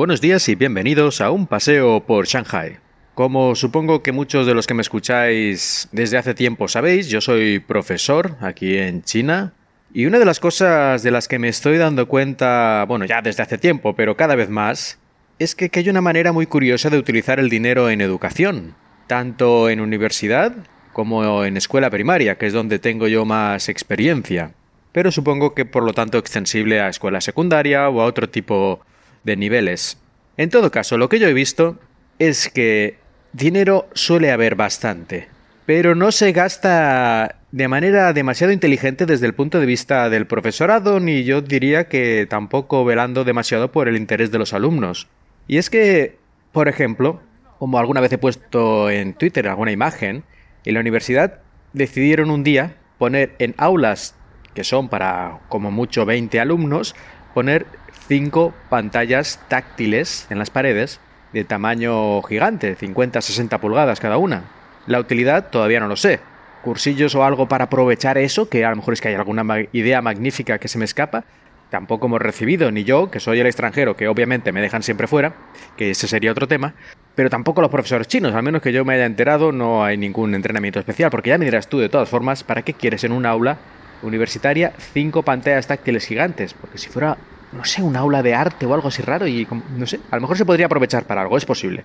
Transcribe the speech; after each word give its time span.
Buenos 0.00 0.22
días 0.22 0.48
y 0.48 0.54
bienvenidos 0.54 1.20
a 1.20 1.30
un 1.30 1.46
paseo 1.46 2.00
por 2.06 2.24
Shanghai. 2.24 2.78
Como 3.14 3.54
supongo 3.54 4.02
que 4.02 4.12
muchos 4.12 4.46
de 4.46 4.54
los 4.54 4.66
que 4.66 4.72
me 4.72 4.80
escucháis 4.80 5.90
desde 5.92 6.16
hace 6.16 6.32
tiempo 6.32 6.68
sabéis, 6.68 7.08
yo 7.10 7.20
soy 7.20 7.58
profesor 7.58 8.34
aquí 8.40 8.78
en 8.78 9.02
China 9.02 9.52
y 9.92 10.06
una 10.06 10.18
de 10.18 10.24
las 10.24 10.40
cosas 10.40 11.02
de 11.02 11.10
las 11.10 11.28
que 11.28 11.38
me 11.38 11.48
estoy 11.48 11.76
dando 11.76 12.08
cuenta, 12.08 12.86
bueno, 12.88 13.04
ya 13.04 13.20
desde 13.20 13.42
hace 13.42 13.58
tiempo, 13.58 13.94
pero 13.94 14.16
cada 14.16 14.36
vez 14.36 14.48
más, 14.48 14.98
es 15.38 15.54
que, 15.54 15.70
hay 15.70 15.90
una 15.90 16.00
manera 16.00 16.32
muy 16.32 16.46
curiosa 16.46 16.88
de 16.88 16.96
utilizar 16.96 17.38
el 17.38 17.50
dinero 17.50 17.90
en 17.90 18.00
educación, 18.00 18.76
tanto 19.06 19.68
en 19.68 19.80
universidad 19.80 20.54
como 20.94 21.44
en 21.44 21.58
escuela 21.58 21.90
primaria, 21.90 22.38
que 22.38 22.46
es 22.46 22.54
donde 22.54 22.78
tengo 22.78 23.06
yo 23.06 23.26
más 23.26 23.68
experiencia, 23.68 24.54
pero 24.92 25.12
supongo 25.12 25.52
que 25.52 25.66
por 25.66 25.82
lo 25.82 25.92
tanto 25.92 26.16
extensible 26.16 26.80
a 26.80 26.88
escuela 26.88 27.20
secundaria 27.20 27.86
o 27.90 28.00
a 28.00 28.06
otro 28.06 28.30
tipo 28.30 28.80
de 29.24 29.36
niveles. 29.36 29.98
En 30.36 30.50
todo 30.50 30.70
caso, 30.70 30.98
lo 30.98 31.08
que 31.08 31.18
yo 31.18 31.28
he 31.28 31.32
visto 31.32 31.78
es 32.18 32.48
que 32.48 32.98
dinero 33.32 33.88
suele 33.94 34.30
haber 34.30 34.54
bastante, 34.54 35.28
pero 35.66 35.94
no 35.94 36.12
se 36.12 36.32
gasta 36.32 37.36
de 37.52 37.68
manera 37.68 38.12
demasiado 38.12 38.52
inteligente 38.52 39.06
desde 39.06 39.26
el 39.26 39.34
punto 39.34 39.60
de 39.60 39.66
vista 39.66 40.08
del 40.08 40.26
profesorado, 40.26 41.00
ni 41.00 41.24
yo 41.24 41.42
diría 41.42 41.88
que 41.88 42.26
tampoco 42.28 42.84
velando 42.84 43.24
demasiado 43.24 43.72
por 43.72 43.88
el 43.88 43.96
interés 43.96 44.30
de 44.30 44.38
los 44.38 44.52
alumnos. 44.52 45.08
Y 45.48 45.58
es 45.58 45.70
que, 45.70 46.18
por 46.52 46.68
ejemplo, 46.68 47.20
como 47.58 47.78
alguna 47.78 48.00
vez 48.00 48.12
he 48.12 48.18
puesto 48.18 48.88
en 48.88 49.14
Twitter 49.14 49.48
alguna 49.48 49.72
imagen, 49.72 50.24
en 50.64 50.74
la 50.74 50.80
universidad 50.80 51.40
decidieron 51.72 52.30
un 52.30 52.44
día 52.44 52.76
poner 52.98 53.34
en 53.38 53.54
aulas 53.58 54.14
que 54.54 54.64
son 54.64 54.88
para 54.88 55.40
como 55.48 55.70
mucho 55.70 56.04
20 56.04 56.40
alumnos, 56.40 56.94
poner 57.34 57.66
cinco 58.08 58.52
pantallas 58.68 59.40
táctiles 59.48 60.26
en 60.30 60.38
las 60.38 60.50
paredes 60.50 61.00
de 61.32 61.44
tamaño 61.44 62.22
gigante, 62.22 62.76
50-60 62.76 63.58
pulgadas 63.60 64.00
cada 64.00 64.18
una. 64.18 64.44
La 64.86 64.98
utilidad 64.98 65.50
todavía 65.50 65.80
no 65.80 65.86
lo 65.86 65.96
sé. 65.96 66.20
Cursillos 66.62 67.14
o 67.14 67.24
algo 67.24 67.48
para 67.48 67.64
aprovechar 67.64 68.18
eso, 68.18 68.48
que 68.48 68.64
a 68.64 68.70
lo 68.70 68.76
mejor 68.76 68.94
es 68.94 69.00
que 69.00 69.08
hay 69.08 69.14
alguna 69.14 69.44
idea 69.72 70.02
magnífica 70.02 70.58
que 70.58 70.68
se 70.68 70.78
me 70.78 70.84
escapa, 70.84 71.24
tampoco 71.70 72.06
hemos 72.06 72.20
recibido, 72.20 72.70
ni 72.70 72.84
yo, 72.84 73.10
que 73.10 73.20
soy 73.20 73.40
el 73.40 73.46
extranjero, 73.46 73.96
que 73.96 74.08
obviamente 74.08 74.52
me 74.52 74.60
dejan 74.60 74.82
siempre 74.82 75.06
fuera, 75.06 75.34
que 75.76 75.90
ese 75.90 76.08
sería 76.08 76.32
otro 76.32 76.48
tema, 76.48 76.74
pero 77.14 77.30
tampoco 77.30 77.60
los 77.60 77.70
profesores 77.70 78.08
chinos, 78.08 78.34
al 78.34 78.42
menos 78.42 78.60
que 78.60 78.72
yo 78.72 78.84
me 78.84 78.94
haya 78.94 79.06
enterado, 79.06 79.52
no 79.52 79.84
hay 79.84 79.96
ningún 79.96 80.34
entrenamiento 80.34 80.80
especial, 80.80 81.10
porque 81.10 81.30
ya 81.30 81.38
me 81.38 81.44
dirás 81.44 81.68
tú 81.68 81.78
de 81.78 81.88
todas 81.88 82.08
formas, 82.08 82.44
¿para 82.44 82.62
qué 82.62 82.74
quieres 82.74 83.04
en 83.04 83.12
un 83.12 83.24
aula 83.24 83.58
universitaria 84.02 84.72
cinco 84.92 85.22
pantallas 85.22 85.66
táctiles 85.66 86.06
gigantes? 86.06 86.54
Porque 86.54 86.78
si 86.78 86.88
fuera, 86.88 87.16
no 87.52 87.64
sé, 87.64 87.82
un 87.82 87.96
aula 87.96 88.22
de 88.22 88.34
arte 88.34 88.66
o 88.66 88.74
algo 88.74 88.88
así 88.88 89.02
raro, 89.02 89.26
y 89.26 89.46
no 89.76 89.86
sé, 89.86 90.00
a 90.10 90.16
lo 90.16 90.22
mejor 90.22 90.36
se 90.36 90.44
podría 90.44 90.66
aprovechar 90.66 91.04
para 91.04 91.22
algo, 91.22 91.36
es 91.36 91.44
posible. 91.44 91.84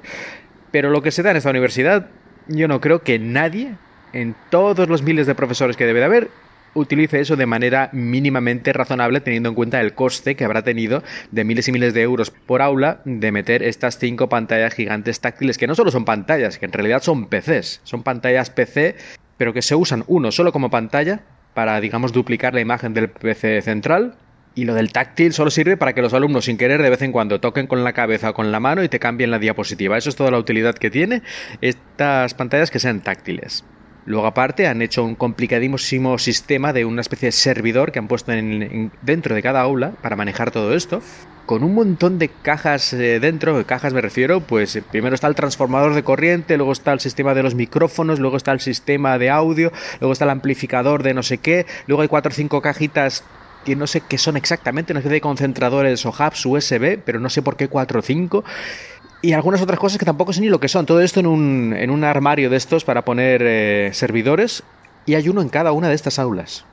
Pero 0.72 0.90
lo 0.90 1.02
que 1.02 1.12
se 1.12 1.24
da 1.24 1.32
en 1.32 1.38
esta 1.38 1.50
universidad, 1.50 2.10
yo 2.48 2.68
no 2.68 2.82
creo 2.82 3.02
que 3.02 3.20
nadie, 3.20 3.76
en 4.14 4.36
todos 4.50 4.90
los 4.90 5.02
miles 5.04 5.28
de 5.28 5.36
profesores 5.36 5.78
que 5.78 5.86
debe 5.86 6.00
de 6.00 6.06
haber, 6.06 6.30
utilice 6.76 7.22
eso 7.22 7.36
de 7.36 7.46
manera 7.46 7.90
mínimamente 7.94 8.74
razonable 8.74 9.22
teniendo 9.22 9.50
en 9.50 9.56
cuenta 9.56 9.82
el 9.82 9.94
coste 9.94 10.36
que 10.36 10.46
habrá 10.46 10.62
tenido 10.62 11.04
de 11.32 11.44
miles 11.44 11.68
y 11.68 11.72
miles 11.72 11.94
de 11.94 12.02
euros 12.02 12.30
por 12.32 12.62
aula 12.62 13.02
de 13.06 13.32
meter 13.32 13.64
estas 13.64 13.98
cinco 13.98 14.30
pantallas 14.30 14.74
gigantes 14.74 15.22
táctiles 15.22 15.58
que 15.58 15.68
no 15.68 15.76
solo 15.76 15.90
son 15.90 16.06
pantallas, 16.06 16.60
que 16.60 16.66
en 16.66 16.74
realidad 16.74 17.02
son 17.02 17.28
PCs, 17.28 17.82
son 17.84 18.04
pantallas 18.04 18.50
PC, 18.50 18.96
pero 19.38 19.54
que 19.54 19.62
se 19.62 19.76
usan 19.76 20.04
uno 20.08 20.32
solo 20.32 20.52
como 20.52 20.70
pantalla 20.70 21.22
para, 21.56 21.82
digamos, 21.82 22.14
duplicar 22.14 22.54
la 22.54 22.62
imagen 22.62 22.94
del 22.94 23.10
PC 23.10 23.64
central 23.64 24.16
y 24.54 24.66
lo 24.66 24.76
del 24.76 24.92
táctil 24.92 25.34
solo 25.34 25.50
sirve 25.50 25.78
para 25.78 25.94
que 25.94 26.02
los 26.02 26.14
alumnos 26.14 26.46
sin 26.46 26.58
querer 26.58 26.82
de 26.82 26.90
vez 26.90 27.02
en 27.02 27.12
cuando 27.12 27.40
toquen 27.40 27.66
con 27.66 27.84
la 27.84 27.94
cabeza 27.94 28.30
o 28.30 28.34
con 28.34 28.52
la 28.52 28.60
mano 28.60 28.84
y 28.84 28.90
te 28.90 29.00
cambien 29.00 29.32
la 29.32 29.40
diapositiva. 29.40 29.98
Eso 29.98 30.10
es 30.10 30.16
toda 30.16 30.32
la 30.32 30.38
utilidad 30.38 30.76
que 30.76 30.92
tiene 30.92 31.24
estas 31.62 32.36
pantallas 32.36 32.70
que 32.70 32.80
sean 32.80 33.02
táctiles. 33.02 33.66
Luego 34.06 34.28
aparte 34.28 34.68
han 34.68 34.82
hecho 34.82 35.04
un 35.04 35.16
complicadísimo 35.16 36.18
sistema 36.20 36.74
de 36.74 36.86
una 36.86 37.02
especie 37.02 37.28
de 37.28 37.32
servidor 37.32 37.92
que 37.92 38.00
han 38.00 38.08
puesto 38.08 38.32
dentro 39.02 39.36
de 39.36 39.42
cada 39.42 39.62
aula 39.62 39.92
para 40.02 40.16
manejar 40.16 40.52
todo 40.52 40.76
esto, 40.76 41.02
con 41.46 41.64
un 41.64 41.74
montón 41.74 42.20
de 42.20 42.30
cajas 42.30 42.94
eh, 42.94 43.20
dentro, 43.20 43.58
de 43.58 43.66
cajas 43.66 43.94
me 43.94 44.02
refiero, 44.02 44.42
pues 44.42 44.76
eh, 44.76 44.84
primero 44.84 45.16
está 45.16 45.28
el 45.28 45.36
transformador 45.36 45.94
de 45.94 46.04
corriente, 46.04 46.58
luego 46.58 46.72
está 46.72 46.94
el 46.94 47.00
sistema 47.00 47.34
de 47.34 47.44
los 47.44 47.56
micrófonos, 47.56 48.20
luego 48.20 48.38
está 48.38 48.52
el 48.52 48.60
sistema 48.60 49.18
de 49.18 49.30
audio, 49.30 49.72
luego 50.00 50.14
está 50.14 50.26
el 50.26 50.32
amplificador 50.32 51.04
de 51.04 51.14
no 51.14 51.24
sé 51.24 51.38
qué, 51.38 51.66
luego 51.88 52.02
hay 52.02 52.08
cuatro 52.08 52.32
o 52.32 52.36
cinco 52.36 52.62
cajitas 52.62 53.24
que 53.64 53.76
no 53.76 53.88
sé 53.88 54.02
qué 54.02 54.18
son 54.18 54.38
exactamente, 54.38 54.94
una 54.94 55.00
especie 55.00 55.16
de 55.16 55.22
concentradores 55.22 56.06
o 56.06 56.10
hubs 56.10 56.46
USB, 56.46 57.00
pero 57.04 57.20
no 57.20 57.30
sé 57.30 57.42
por 57.42 57.58
qué 57.58 57.68
cuatro 57.68 58.00
o 58.00 58.04
cinco 58.04 58.44
y 59.26 59.34
algunas 59.34 59.60
otras 59.60 59.80
cosas 59.80 59.98
que 59.98 60.06
tampoco 60.06 60.34
sé 60.34 60.42
ni 60.42 60.50
lo 60.50 60.60
que 60.60 60.68
son. 60.68 60.86
Todo 60.86 61.02
esto 61.02 61.20
en 61.20 61.26
un, 61.26 61.74
en 61.76 61.90
un 61.90 62.04
armario 62.04 62.52
de 62.52 62.58
estos 62.58 62.86
para 62.86 63.04
poner 63.04 63.42
eh, 63.44 63.90
servidores 63.92 64.62
y 65.08 65.16
hay 65.16 65.28
uno 65.30 65.42
en 65.42 65.50
cada 65.50 65.72
una 65.72 65.90
de 65.90 65.96
estas 65.96 66.20
aulas. 66.20 66.64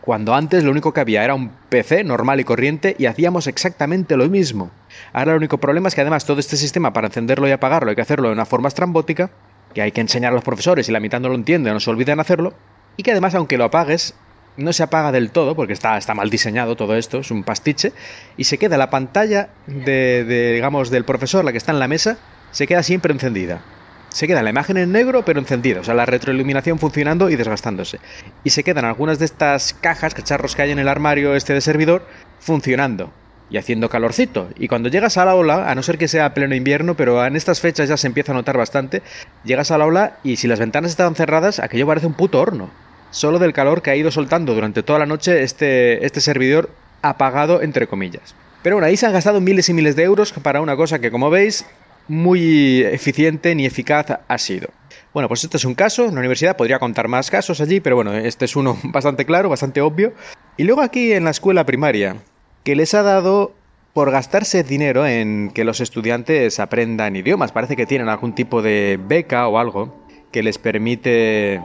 Cuando 0.00 0.34
antes 0.34 0.64
lo 0.64 0.72
único 0.72 0.92
que 0.92 1.00
había 1.00 1.22
era 1.22 1.34
un 1.34 1.52
PC 1.68 2.02
normal 2.02 2.40
y 2.40 2.44
corriente 2.44 2.96
y 2.98 3.06
hacíamos 3.06 3.46
exactamente 3.46 4.16
lo 4.16 4.28
mismo. 4.28 4.72
Ahora 5.12 5.32
el 5.32 5.36
único 5.38 5.58
problema 5.58 5.86
es 5.86 5.94
que 5.94 6.00
además 6.00 6.24
todo 6.24 6.40
este 6.40 6.56
sistema 6.56 6.92
para 6.92 7.06
encenderlo 7.06 7.46
y 7.46 7.52
apagarlo 7.52 7.90
hay 7.90 7.96
que 7.96 8.02
hacerlo 8.02 8.26
de 8.26 8.34
una 8.34 8.44
forma 8.44 8.66
estrambótica, 8.66 9.30
que 9.72 9.82
hay 9.82 9.92
que 9.92 10.00
enseñar 10.00 10.32
a 10.32 10.34
los 10.34 10.42
profesores 10.42 10.88
y 10.88 10.92
la 10.92 10.98
mitad 10.98 11.20
no 11.20 11.28
lo 11.28 11.36
entienden 11.36 11.70
o 11.70 11.74
no 11.74 11.80
se 11.80 11.90
olvidan 11.90 12.18
hacerlo, 12.18 12.54
y 12.96 13.04
que 13.04 13.12
además 13.12 13.36
aunque 13.36 13.56
lo 13.56 13.66
apagues 13.66 14.14
no 14.60 14.72
se 14.72 14.82
apaga 14.82 15.12
del 15.12 15.30
todo 15.30 15.54
porque 15.54 15.72
está, 15.72 15.96
está 15.96 16.14
mal 16.14 16.30
diseñado 16.30 16.76
todo 16.76 16.96
esto, 16.96 17.18
es 17.18 17.30
un 17.30 17.44
pastiche, 17.44 17.92
y 18.36 18.44
se 18.44 18.58
queda 18.58 18.76
la 18.76 18.90
pantalla 18.90 19.50
de, 19.66 20.52
digamos, 20.54 20.90
del 20.90 21.04
profesor, 21.04 21.44
la 21.44 21.52
que 21.52 21.58
está 21.58 21.72
en 21.72 21.78
la 21.78 21.88
mesa, 21.88 22.18
se 22.50 22.66
queda 22.66 22.82
siempre 22.82 23.12
encendida. 23.12 23.62
Se 24.10 24.26
queda 24.26 24.42
la 24.42 24.50
imagen 24.50 24.76
en 24.76 24.90
negro 24.90 25.24
pero 25.24 25.38
encendida, 25.38 25.80
o 25.80 25.84
sea, 25.84 25.94
la 25.94 26.04
retroiluminación 26.04 26.80
funcionando 26.80 27.30
y 27.30 27.36
desgastándose. 27.36 28.00
Y 28.42 28.50
se 28.50 28.64
quedan 28.64 28.84
algunas 28.84 29.20
de 29.20 29.24
estas 29.24 29.72
cajas, 29.72 30.14
cacharros 30.14 30.56
que 30.56 30.62
hay 30.62 30.72
en 30.72 30.80
el 30.80 30.88
armario 30.88 31.36
este 31.36 31.54
de 31.54 31.60
servidor, 31.60 32.04
funcionando 32.40 33.12
y 33.50 33.56
haciendo 33.56 33.88
calorcito. 33.88 34.48
Y 34.58 34.66
cuando 34.66 34.88
llegas 34.88 35.16
a 35.16 35.24
la 35.24 35.32
aula, 35.32 35.70
a 35.70 35.74
no 35.76 35.84
ser 35.84 35.96
que 35.96 36.08
sea 36.08 36.34
pleno 36.34 36.56
invierno, 36.56 36.96
pero 36.96 37.24
en 37.24 37.36
estas 37.36 37.60
fechas 37.60 37.88
ya 37.88 37.96
se 37.96 38.08
empieza 38.08 38.32
a 38.32 38.34
notar 38.34 38.56
bastante, 38.56 39.02
llegas 39.44 39.70
a 39.70 39.78
la 39.78 39.84
aula 39.84 40.18
y 40.24 40.36
si 40.36 40.48
las 40.48 40.58
ventanas 40.58 40.90
estaban 40.90 41.14
cerradas, 41.14 41.60
aquello 41.60 41.86
parece 41.86 42.08
un 42.08 42.14
puto 42.14 42.40
horno 42.40 42.89
solo 43.10 43.38
del 43.38 43.52
calor 43.52 43.82
que 43.82 43.90
ha 43.90 43.96
ido 43.96 44.10
soltando 44.10 44.54
durante 44.54 44.82
toda 44.82 44.98
la 44.98 45.06
noche 45.06 45.42
este, 45.42 46.04
este 46.04 46.20
servidor 46.20 46.70
apagado 47.02 47.62
entre 47.62 47.86
comillas. 47.86 48.34
Pero 48.62 48.76
bueno, 48.76 48.86
ahí 48.86 48.96
se 48.96 49.06
han 49.06 49.12
gastado 49.12 49.40
miles 49.40 49.68
y 49.68 49.72
miles 49.72 49.96
de 49.96 50.02
euros 50.02 50.32
para 50.32 50.60
una 50.60 50.76
cosa 50.76 50.98
que 50.98 51.10
como 51.10 51.30
veis 51.30 51.64
muy 52.08 52.82
eficiente 52.82 53.54
ni 53.54 53.66
eficaz 53.66 54.18
ha 54.26 54.38
sido. 54.38 54.68
Bueno, 55.14 55.28
pues 55.28 55.44
este 55.44 55.56
es 55.56 55.64
un 55.64 55.74
caso, 55.74 56.04
en 56.06 56.14
la 56.14 56.20
universidad 56.20 56.56
podría 56.56 56.78
contar 56.78 57.08
más 57.08 57.30
casos 57.30 57.60
allí, 57.60 57.80
pero 57.80 57.96
bueno, 57.96 58.14
este 58.14 58.44
es 58.44 58.56
uno 58.56 58.78
bastante 58.84 59.24
claro, 59.24 59.48
bastante 59.48 59.80
obvio. 59.80 60.12
Y 60.56 60.64
luego 60.64 60.82
aquí 60.82 61.12
en 61.12 61.24
la 61.24 61.30
escuela 61.30 61.64
primaria, 61.64 62.16
que 62.64 62.76
les 62.76 62.94
ha 62.94 63.02
dado 63.02 63.54
por 63.92 64.10
gastarse 64.10 64.62
dinero 64.62 65.06
en 65.06 65.50
que 65.52 65.64
los 65.64 65.80
estudiantes 65.80 66.60
aprendan 66.60 67.16
idiomas. 67.16 67.52
Parece 67.52 67.76
que 67.76 67.86
tienen 67.86 68.08
algún 68.08 68.34
tipo 68.34 68.62
de 68.62 68.98
beca 69.02 69.48
o 69.48 69.58
algo 69.58 69.96
que 70.30 70.42
les 70.42 70.58
permite 70.58 71.60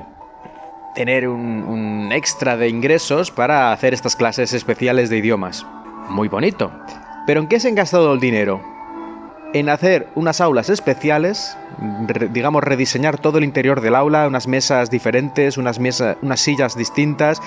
tener 0.95 1.27
un, 1.27 2.09
extra 2.11 2.57
de 2.57 2.69
ingresos 2.69 3.29
para 3.29 3.71
hacer 3.71 3.93
estas 3.93 4.15
clases 4.15 4.53
especiales 4.53 5.09
de 5.09 5.17
idiomas. 5.17 5.65
Muy 6.09 6.27
bonito. 6.27 6.71
Pero 7.27 7.41
¿en 7.41 7.47
qué 7.47 7.59
se 7.59 7.67
han 7.67 7.75
gastado 7.75 8.13
el 8.13 8.19
dinero? 8.19 8.61
En 9.53 9.69
hacer 9.69 10.09
unas 10.15 10.41
aulas 10.41 10.69
especiales, 10.69 11.57
digamos 12.31 12.63
rediseñar 12.63 13.17
todo 13.19 13.37
el 13.37 13.43
interior 13.43 13.81
del 13.81 13.95
aula, 13.95 14.27
unas 14.27 14.47
mesas 14.47 14.89
diferentes, 14.89 15.57
unas, 15.57 15.79
mesas, 15.79 16.17
unas 16.21 16.39
sillas 16.39 16.75
distintas, 16.75 17.41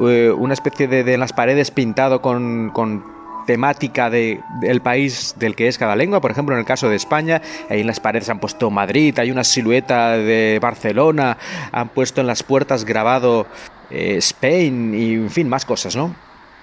eh, 0.00 0.32
una 0.36 0.54
especie 0.54 0.88
de, 0.88 1.04
de, 1.04 1.16
las 1.16 1.32
paredes 1.32 1.70
pintado 1.70 2.20
con, 2.20 2.70
con 2.70 3.04
temática 3.46 4.10
de, 4.10 4.40
del 4.60 4.80
país 4.80 5.34
del 5.38 5.54
que 5.54 5.68
es 5.68 5.78
cada 5.78 5.96
lengua. 5.96 6.20
Por 6.20 6.30
ejemplo, 6.30 6.54
en 6.54 6.60
el 6.60 6.66
caso 6.66 6.88
de 6.88 6.96
España, 6.96 7.40
ahí 7.70 7.80
en 7.80 7.86
las 7.86 8.00
paredes 8.00 8.28
han 8.28 8.40
puesto 8.40 8.70
Madrid, 8.70 9.18
hay 9.18 9.30
una 9.30 9.44
silueta 9.44 10.16
de 10.16 10.58
Barcelona, 10.60 11.38
han 11.72 11.88
puesto 11.88 12.20
en 12.20 12.26
las 12.26 12.42
puertas 12.42 12.84
grabado 12.84 13.46
eh, 13.90 14.16
Spain 14.18 14.94
y, 14.94 15.14
en 15.14 15.30
fin, 15.30 15.48
más 15.48 15.64
cosas, 15.64 15.96
¿no? 15.96 16.14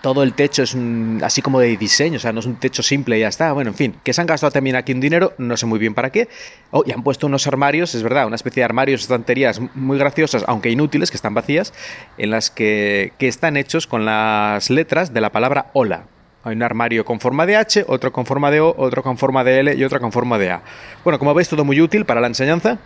Todo 0.01 0.23
el 0.23 0.33
techo 0.33 0.63
es 0.63 0.75
así 1.21 1.43
como 1.43 1.59
de 1.59 1.77
diseño, 1.77 2.15
o 2.15 2.19
sea, 2.19 2.33
no 2.33 2.39
es 2.39 2.47
un 2.47 2.55
techo 2.55 2.81
simple 2.81 3.17
y 3.17 3.21
ya 3.21 3.27
está. 3.27 3.53
Bueno, 3.53 3.69
en 3.69 3.75
fin, 3.75 3.95
que 4.03 4.13
se 4.13 4.21
han 4.21 4.25
gastado 4.25 4.49
también 4.51 4.75
aquí 4.75 4.93
un 4.93 4.99
dinero, 4.99 5.33
no 5.37 5.55
sé 5.57 5.67
muy 5.67 5.77
bien 5.77 5.93
para 5.93 6.09
qué. 6.09 6.27
Oh, 6.71 6.81
y 6.83 6.91
han 6.91 7.03
puesto 7.03 7.27
unos 7.27 7.45
armarios, 7.45 7.93
es 7.93 8.01
verdad, 8.01 8.25
una 8.25 8.35
especie 8.35 8.61
de 8.61 8.65
armarios, 8.65 9.01
estanterías 9.01 9.61
muy 9.75 9.99
graciosas, 9.99 10.43
aunque 10.47 10.71
inútiles, 10.71 11.11
que 11.11 11.17
están 11.17 11.35
vacías, 11.35 11.71
en 12.17 12.31
las 12.31 12.49
que 12.49 13.13
están 13.19 13.57
hechos 13.57 13.85
con 13.85 14.03
las 14.03 14.71
letras 14.71 15.13
de 15.13 15.21
la 15.21 15.31
palabra 15.31 15.67
hola. 15.73 16.05
Hay 16.43 16.55
un 16.55 16.63
armario 16.63 17.05
con 17.05 17.19
forma 17.19 17.45
de 17.45 17.55
H, 17.55 17.85
otro 17.87 18.11
con 18.11 18.25
forma 18.25 18.49
de 18.49 18.61
O, 18.61 18.75
otro 18.77 19.03
con 19.03 19.17
forma 19.17 19.43
de 19.43 19.59
L 19.59 19.75
y 19.75 19.83
otro 19.83 19.99
con 19.99 20.11
forma 20.11 20.39
de 20.39 20.51
A. 20.51 20.61
Bueno, 21.03 21.19
como 21.19 21.33
veis, 21.33 21.49
todo 21.49 21.63
muy 21.63 21.79
útil 21.81 22.05
para 22.05 22.21
la 22.21 22.27
enseñanza. 22.27 22.79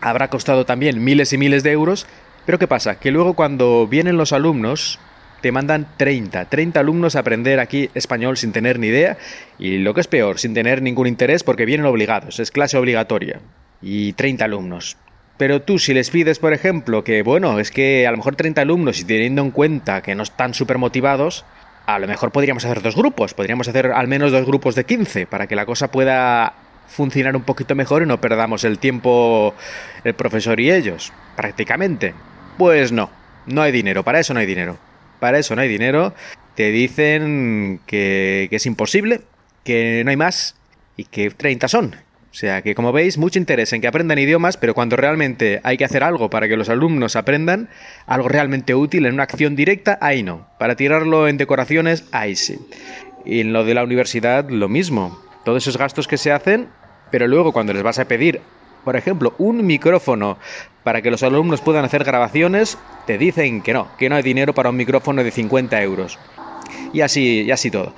Habrá 0.00 0.28
costado 0.28 0.64
también 0.64 1.02
miles 1.02 1.32
y 1.32 1.38
miles 1.38 1.62
de 1.62 1.72
euros. 1.72 2.06
Pero 2.46 2.58
¿qué 2.58 2.68
pasa? 2.68 2.98
Que 2.98 3.10
luego 3.10 3.34
cuando 3.34 3.86
vienen 3.86 4.16
los 4.16 4.32
alumnos, 4.32 4.98
te 5.40 5.52
mandan 5.52 5.88
30, 5.96 6.46
30 6.46 6.80
alumnos 6.80 7.16
a 7.16 7.20
aprender 7.20 7.60
aquí 7.60 7.90
español 7.94 8.36
sin 8.36 8.52
tener 8.52 8.78
ni 8.78 8.88
idea 8.88 9.16
y 9.58 9.78
lo 9.78 9.94
que 9.94 10.02
es 10.02 10.06
peor, 10.06 10.38
sin 10.38 10.54
tener 10.54 10.82
ningún 10.82 11.06
interés 11.06 11.42
porque 11.42 11.64
vienen 11.64 11.86
obligados, 11.86 12.40
es 12.40 12.50
clase 12.50 12.76
obligatoria. 12.76 13.40
Y 13.82 14.12
30 14.12 14.44
alumnos. 14.44 14.96
Pero 15.38 15.62
tú 15.62 15.78
si 15.78 15.94
les 15.94 16.10
pides, 16.10 16.38
por 16.38 16.52
ejemplo, 16.52 17.02
que 17.02 17.22
bueno, 17.22 17.58
es 17.58 17.70
que 17.70 18.06
a 18.06 18.10
lo 18.10 18.18
mejor 18.18 18.36
30 18.36 18.60
alumnos 18.60 19.00
y 19.00 19.04
teniendo 19.04 19.40
en 19.40 19.50
cuenta 19.50 20.02
que 20.02 20.14
no 20.14 20.22
están 20.22 20.52
súper 20.52 20.76
motivados, 20.76 21.46
a 21.86 21.98
lo 21.98 22.06
mejor 22.06 22.30
podríamos 22.30 22.64
hacer 22.64 22.82
dos 22.82 22.96
grupos, 22.96 23.34
podríamos 23.34 23.68
hacer 23.68 23.92
al 23.92 24.08
menos 24.08 24.32
dos 24.32 24.46
grupos 24.46 24.74
de 24.74 24.84
15 24.84 25.26
para 25.26 25.46
que 25.46 25.56
la 25.56 25.66
cosa 25.66 25.90
pueda 25.90 26.54
funcionar 26.88 27.36
un 27.36 27.42
poquito 27.42 27.74
mejor 27.74 28.02
y 28.02 28.06
no 28.06 28.20
perdamos 28.20 28.64
el 28.64 28.78
tiempo 28.78 29.54
el 30.04 30.14
profesor 30.14 30.60
y 30.60 30.70
ellos, 30.70 31.12
prácticamente. 31.36 32.14
Pues 32.58 32.92
no, 32.92 33.10
no 33.46 33.62
hay 33.62 33.72
dinero, 33.72 34.02
para 34.02 34.20
eso 34.20 34.34
no 34.34 34.40
hay 34.40 34.46
dinero. 34.46 34.78
Para 35.18 35.38
eso 35.38 35.54
no 35.54 35.62
hay 35.62 35.68
dinero. 35.68 36.14
Te 36.54 36.70
dicen 36.70 37.80
que, 37.86 38.48
que 38.50 38.56
es 38.56 38.66
imposible, 38.66 39.22
que 39.64 40.02
no 40.04 40.10
hay 40.10 40.16
más 40.16 40.56
y 40.96 41.04
que 41.04 41.30
30 41.30 41.68
son. 41.68 41.96
O 42.30 42.34
sea 42.34 42.62
que, 42.62 42.76
como 42.76 42.92
veis, 42.92 43.18
mucho 43.18 43.40
interés 43.40 43.72
en 43.72 43.80
que 43.80 43.88
aprendan 43.88 44.18
idiomas, 44.18 44.56
pero 44.56 44.72
cuando 44.72 44.96
realmente 44.96 45.60
hay 45.64 45.76
que 45.76 45.84
hacer 45.84 46.04
algo 46.04 46.30
para 46.30 46.46
que 46.46 46.56
los 46.56 46.68
alumnos 46.68 47.16
aprendan, 47.16 47.68
algo 48.06 48.28
realmente 48.28 48.74
útil 48.74 49.06
en 49.06 49.14
una 49.14 49.24
acción 49.24 49.56
directa, 49.56 49.98
ahí 50.00 50.22
no. 50.22 50.46
Para 50.58 50.76
tirarlo 50.76 51.26
en 51.26 51.38
decoraciones, 51.38 52.04
ahí 52.12 52.36
sí. 52.36 52.58
Y 53.24 53.40
en 53.40 53.52
lo 53.52 53.64
de 53.64 53.74
la 53.74 53.82
universidad, 53.82 54.48
lo 54.48 54.68
mismo. 54.68 55.20
Todos 55.44 55.64
esos 55.64 55.76
gastos 55.76 56.06
que 56.06 56.18
se 56.18 56.30
hacen, 56.30 56.68
pero 57.10 57.26
luego 57.26 57.52
cuando 57.52 57.72
les 57.72 57.82
vas 57.82 57.98
a 57.98 58.06
pedir, 58.06 58.40
por 58.84 58.94
ejemplo, 58.94 59.34
un 59.38 59.66
micrófono 59.66 60.38
para 60.84 61.02
que 61.02 61.10
los 61.10 61.24
alumnos 61.24 61.60
puedan 61.60 61.84
hacer 61.84 62.04
grabaciones, 62.04 62.78
te 63.06 63.18
dicen 63.18 63.60
que 63.60 63.72
no, 63.72 63.88
que 63.98 64.08
no 64.08 64.14
hay 64.14 64.22
dinero 64.22 64.54
para 64.54 64.70
un 64.70 64.76
micrófono 64.76 65.24
de 65.24 65.32
50 65.32 65.82
euros. 65.82 66.18
Y 66.92 67.00
así, 67.00 67.42
y 67.42 67.50
así 67.50 67.70
todo. 67.70 67.94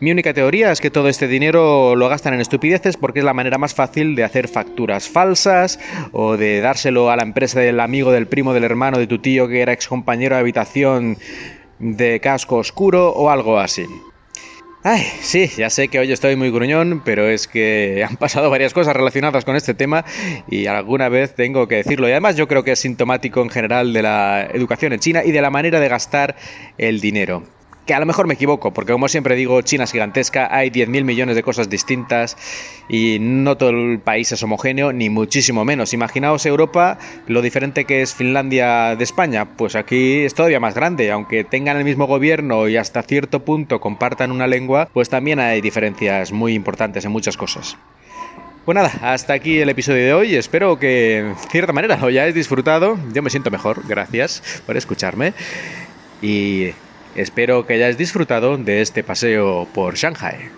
Mi 0.00 0.12
única 0.12 0.32
teoría 0.32 0.70
es 0.70 0.80
que 0.80 0.92
todo 0.92 1.08
este 1.08 1.26
dinero 1.26 1.96
lo 1.96 2.08
gastan 2.08 2.34
en 2.34 2.40
estupideces 2.40 2.96
porque 2.96 3.18
es 3.18 3.24
la 3.24 3.34
manera 3.34 3.58
más 3.58 3.74
fácil 3.74 4.14
de 4.14 4.22
hacer 4.22 4.46
facturas 4.46 5.08
falsas 5.08 5.80
o 6.12 6.36
de 6.36 6.60
dárselo 6.60 7.10
a 7.10 7.16
la 7.16 7.24
empresa 7.24 7.58
del 7.58 7.80
amigo, 7.80 8.12
del 8.12 8.28
primo, 8.28 8.54
del 8.54 8.62
hermano, 8.62 8.98
de 8.98 9.08
tu 9.08 9.18
tío 9.18 9.48
que 9.48 9.60
era 9.60 9.72
ex 9.72 9.88
compañero 9.88 10.36
de 10.36 10.40
habitación 10.40 11.18
de 11.80 12.20
casco 12.20 12.56
oscuro 12.58 13.10
o 13.10 13.28
algo 13.28 13.58
así. 13.58 13.86
Ay, 14.84 15.02
sí, 15.20 15.50
ya 15.56 15.68
sé 15.68 15.88
que 15.88 15.98
hoy 15.98 16.12
estoy 16.12 16.36
muy 16.36 16.52
gruñón, 16.52 17.02
pero 17.04 17.28
es 17.28 17.48
que 17.48 18.04
han 18.08 18.16
pasado 18.16 18.50
varias 18.50 18.72
cosas 18.72 18.94
relacionadas 18.94 19.44
con 19.44 19.56
este 19.56 19.74
tema 19.74 20.04
y 20.48 20.66
alguna 20.66 21.08
vez 21.08 21.34
tengo 21.34 21.66
que 21.66 21.74
decirlo. 21.74 22.08
Y 22.08 22.12
además 22.12 22.36
yo 22.36 22.46
creo 22.46 22.62
que 22.62 22.70
es 22.70 22.78
sintomático 22.78 23.42
en 23.42 23.50
general 23.50 23.92
de 23.92 24.02
la 24.02 24.46
educación 24.54 24.92
en 24.92 25.00
China 25.00 25.22
y 25.24 25.32
de 25.32 25.42
la 25.42 25.50
manera 25.50 25.80
de 25.80 25.88
gastar 25.88 26.36
el 26.78 27.00
dinero 27.00 27.57
que 27.88 27.94
a 27.94 28.00
lo 28.00 28.04
mejor 28.04 28.26
me 28.26 28.34
equivoco, 28.34 28.70
porque 28.70 28.92
como 28.92 29.08
siempre 29.08 29.34
digo, 29.34 29.62
China 29.62 29.84
es 29.84 29.92
gigantesca, 29.92 30.54
hay 30.54 30.68
10.000 30.68 31.04
millones 31.04 31.36
de 31.36 31.42
cosas 31.42 31.70
distintas 31.70 32.36
y 32.86 33.16
no 33.18 33.56
todo 33.56 33.70
el 33.70 33.98
país 33.98 34.30
es 34.30 34.42
homogéneo, 34.42 34.92
ni 34.92 35.08
muchísimo 35.08 35.64
menos. 35.64 35.94
Imaginaos 35.94 36.44
Europa, 36.44 36.98
lo 37.26 37.40
diferente 37.40 37.86
que 37.86 38.02
es 38.02 38.14
Finlandia 38.14 38.94
de 38.94 39.02
España, 39.02 39.56
pues 39.56 39.74
aquí 39.74 40.20
es 40.20 40.34
todavía 40.34 40.60
más 40.60 40.74
grande, 40.74 41.10
aunque 41.10 41.44
tengan 41.44 41.78
el 41.78 41.84
mismo 41.84 42.06
gobierno 42.06 42.68
y 42.68 42.76
hasta 42.76 43.02
cierto 43.02 43.42
punto 43.42 43.80
compartan 43.80 44.32
una 44.32 44.46
lengua, 44.46 44.90
pues 44.92 45.08
también 45.08 45.40
hay 45.40 45.62
diferencias 45.62 46.30
muy 46.30 46.52
importantes 46.52 47.06
en 47.06 47.10
muchas 47.10 47.38
cosas. 47.38 47.78
Pues 48.66 48.74
nada, 48.74 48.92
hasta 49.00 49.32
aquí 49.32 49.60
el 49.60 49.70
episodio 49.70 50.04
de 50.04 50.12
hoy. 50.12 50.34
Espero 50.34 50.78
que, 50.78 51.20
en 51.20 51.36
cierta 51.50 51.72
manera, 51.72 51.96
lo 51.96 52.08
hayáis 52.08 52.34
disfrutado. 52.34 52.98
Yo 53.14 53.22
me 53.22 53.30
siento 53.30 53.50
mejor, 53.50 53.80
gracias 53.88 54.62
por 54.66 54.76
escucharme. 54.76 55.32
Y 56.20 56.72
Espero 57.18 57.66
que 57.66 57.74
hayáis 57.74 57.98
disfrutado 57.98 58.56
de 58.56 58.80
este 58.80 59.02
paseo 59.02 59.66
por 59.74 59.96
Shanghai. 59.96 60.50